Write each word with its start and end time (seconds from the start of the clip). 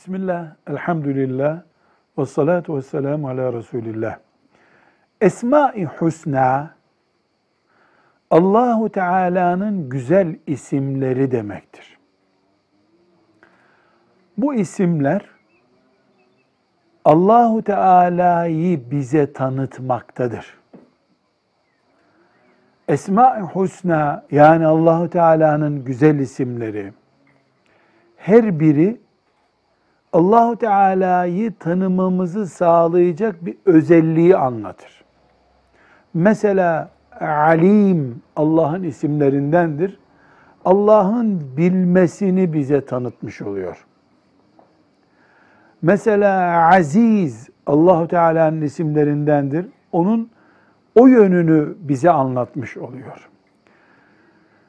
Bismillah, 0.00 0.46
elhamdülillah, 0.66 1.62
ve 2.18 2.26
salatu 2.26 2.76
ve 2.76 2.82
selamu 2.82 3.28
ala 3.28 3.52
Resulillah. 3.52 4.18
Esma-i 5.20 5.86
Hüsna, 5.86 6.74
Allahu 8.30 8.88
Teala'nın 8.88 9.88
güzel 9.88 10.36
isimleri 10.46 11.30
demektir. 11.30 11.98
Bu 14.38 14.54
isimler 14.54 15.22
Allahu 17.04 17.62
Teala'yı 17.62 18.90
bize 18.90 19.32
tanıtmaktadır. 19.32 20.58
Esma-i 22.88 23.42
Hüsna 23.42 24.24
yani 24.30 24.66
Allahu 24.66 25.10
Teala'nın 25.10 25.84
güzel 25.84 26.18
isimleri 26.18 26.92
her 28.16 28.60
biri 28.60 29.00
Allahu 30.12 30.56
Teala'yı 30.56 31.52
tanımamızı 31.58 32.46
sağlayacak 32.46 33.46
bir 33.46 33.56
özelliği 33.66 34.36
anlatır. 34.36 35.04
Mesela 36.14 36.90
Alim 37.20 38.22
Allah'ın 38.36 38.82
isimlerindendir. 38.82 39.98
Allah'ın 40.64 41.56
bilmesini 41.56 42.52
bize 42.52 42.84
tanıtmış 42.84 43.42
oluyor. 43.42 43.86
Mesela 45.82 46.68
Aziz 46.74 47.48
Allahu 47.66 48.08
Teala'nın 48.08 48.62
isimlerindendir. 48.62 49.66
Onun 49.92 50.30
o 50.94 51.06
yönünü 51.06 51.76
bize 51.80 52.10
anlatmış 52.10 52.76
oluyor. 52.76 53.28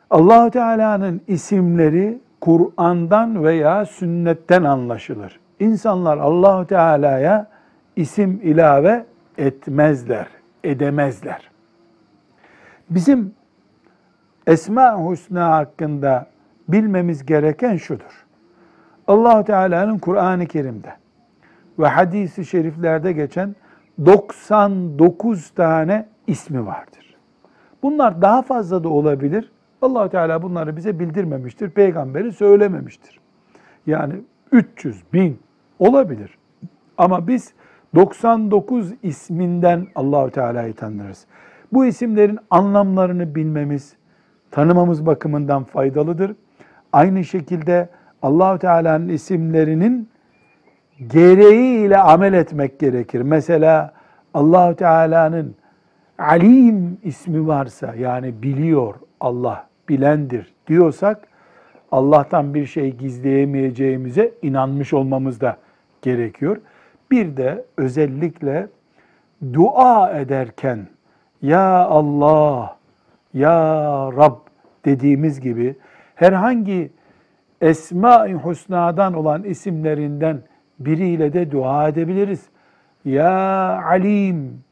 Allahu 0.09 0.51
Teala'nın 0.51 1.21
isimleri 1.27 2.21
Kur'an'dan 2.41 3.43
veya 3.43 3.85
sünnetten 3.85 4.63
anlaşılır. 4.63 5.39
İnsanlar 5.59 6.17
Allahu 6.17 6.67
Teala'ya 6.67 7.47
isim 7.95 8.39
ilave 8.43 9.05
etmezler, 9.37 10.27
edemezler. 10.63 11.51
Bizim 12.89 13.33
Esma 14.47 15.09
Hüsna 15.09 15.55
hakkında 15.55 16.27
bilmemiz 16.67 17.25
gereken 17.25 17.77
şudur. 17.77 18.25
Allahu 19.07 19.43
Teala'nın 19.43 19.99
Kur'an-ı 19.99 20.45
Kerim'de 20.45 20.93
ve 21.79 21.87
hadisi 21.87 22.45
şeriflerde 22.45 23.11
geçen 23.11 23.55
99 24.05 25.49
tane 25.49 26.07
ismi 26.27 26.65
vardır. 26.65 27.15
Bunlar 27.83 28.21
daha 28.21 28.41
fazla 28.41 28.83
da 28.83 28.89
olabilir. 28.89 29.50
Allah 29.81 30.09
Teala 30.09 30.41
bunları 30.41 30.77
bize 30.77 30.99
bildirmemiştir. 30.99 31.69
Peygamberi 31.69 32.31
söylememiştir. 32.31 33.19
Yani 33.87 34.13
300, 34.51 35.03
bin 35.13 35.39
olabilir. 35.79 36.37
Ama 36.97 37.27
biz 37.27 37.53
99 37.95 38.93
isminden 39.03 39.87
Allahu 39.95 40.31
Teala'yı 40.31 40.73
tanırız. 40.73 41.25
Bu 41.73 41.85
isimlerin 41.85 42.39
anlamlarını 42.49 43.35
bilmemiz, 43.35 43.95
tanımamız 44.51 45.05
bakımından 45.05 45.63
faydalıdır. 45.63 46.35
Aynı 46.93 47.23
şekilde 47.23 47.89
Allahu 48.21 48.59
Teala'nın 48.59 49.09
isimlerinin 49.09 50.09
gereğiyle 51.07 51.97
amel 51.97 52.33
etmek 52.33 52.79
gerekir. 52.79 53.21
Mesela 53.21 53.93
Allahu 54.33 54.75
Teala'nın 54.75 55.55
Alim 56.17 56.97
ismi 57.03 57.47
varsa 57.47 57.95
yani 57.95 58.43
biliyor 58.43 58.95
Allah 59.19 59.70
bilendir 59.91 60.53
diyorsak 60.67 61.27
Allah'tan 61.91 62.53
bir 62.53 62.65
şey 62.65 62.91
gizleyemeyeceğimize 62.91 64.31
inanmış 64.41 64.93
olmamız 64.93 65.41
da 65.41 65.57
gerekiyor. 66.01 66.57
Bir 67.11 67.37
de 67.37 67.65
özellikle 67.77 68.67
dua 69.53 70.11
ederken 70.11 70.87
ya 71.41 71.85
Allah, 71.85 72.77
ya 73.33 73.51
Rab 74.17 74.35
dediğimiz 74.85 75.39
gibi 75.41 75.75
herhangi 76.15 76.91
Esma-i 77.61 78.45
Hüsna'dan 78.45 79.13
olan 79.13 79.43
isimlerinden 79.43 80.41
biriyle 80.79 81.33
de 81.33 81.51
dua 81.51 81.87
edebiliriz. 81.87 82.49
Ya 83.05 83.31
Alim, 83.85 84.63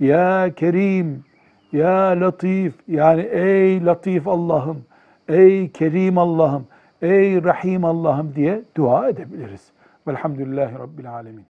Ya 0.00 0.54
Kerim, 0.56 1.24
Ya 1.72 2.20
Latif 2.20 2.74
yani 2.88 3.22
ey 3.22 3.84
Latif 3.84 4.28
Allah'ım, 4.28 4.84
ey 5.28 5.72
Kerim 5.72 6.18
Allah'ım, 6.18 6.66
ey 7.02 7.44
Rahim 7.44 7.84
Allah'ım 7.84 8.34
diye 8.34 8.62
dua 8.76 9.08
edebiliriz. 9.08 9.72
Velhamdülillahi 10.06 10.78
Rabbil 10.78 11.12
Alemin. 11.12 11.55